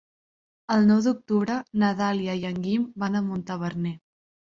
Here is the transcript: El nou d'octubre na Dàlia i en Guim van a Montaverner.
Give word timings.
El 0.75 0.87
nou 0.91 1.01
d'octubre 1.07 1.57
na 1.83 1.89
Dàlia 1.99 2.35
i 2.39 2.47
en 2.53 2.57
Guim 2.63 2.87
van 3.05 3.19
a 3.21 3.23
Montaverner. 3.27 3.93